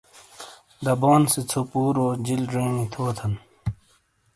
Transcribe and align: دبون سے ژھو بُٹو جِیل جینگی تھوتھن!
دبون 0.85 1.21
سے 1.31 1.39
ژھو 1.49 1.61
بُٹو 1.69 2.07
جِیل 2.25 2.43
جینگی 2.51 2.85
تھوتھن! 2.93 3.33